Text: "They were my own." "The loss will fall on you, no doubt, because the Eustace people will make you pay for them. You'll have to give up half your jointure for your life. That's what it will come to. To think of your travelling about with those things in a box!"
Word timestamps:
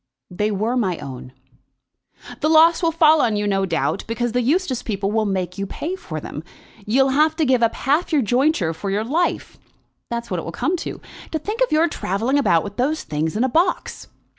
"They 0.31 0.49
were 0.49 0.75
my 0.75 0.97
own." 0.97 1.31
"The 2.39 2.49
loss 2.49 2.81
will 2.81 2.91
fall 2.91 3.21
on 3.21 3.35
you, 3.35 3.45
no 3.45 3.67
doubt, 3.67 4.03
because 4.07 4.31
the 4.31 4.41
Eustace 4.41 4.81
people 4.81 5.11
will 5.11 5.27
make 5.27 5.59
you 5.59 5.67
pay 5.67 5.95
for 5.95 6.19
them. 6.19 6.43
You'll 6.87 7.09
have 7.09 7.35
to 7.35 7.45
give 7.45 7.61
up 7.61 7.75
half 7.75 8.11
your 8.11 8.23
jointure 8.23 8.73
for 8.73 8.89
your 8.89 9.03
life. 9.03 9.59
That's 10.09 10.31
what 10.31 10.39
it 10.39 10.43
will 10.43 10.51
come 10.51 10.75
to. 10.77 10.99
To 11.33 11.37
think 11.37 11.61
of 11.61 11.71
your 11.71 11.87
travelling 11.87 12.39
about 12.39 12.63
with 12.63 12.77
those 12.77 13.03
things 13.03 13.37
in 13.37 13.43
a 13.43 13.47
box!" 13.47 14.07